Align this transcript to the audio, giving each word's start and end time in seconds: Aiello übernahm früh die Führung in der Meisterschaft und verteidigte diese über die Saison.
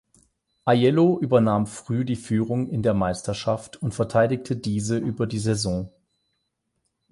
Aiello 0.65 1.19
übernahm 1.19 1.67
früh 1.67 2.03
die 2.05 2.15
Führung 2.15 2.69
in 2.71 2.81
der 2.81 2.95
Meisterschaft 2.95 3.77
und 3.83 3.93
verteidigte 3.93 4.57
diese 4.57 4.97
über 4.97 5.27
die 5.27 5.37
Saison. 5.37 5.91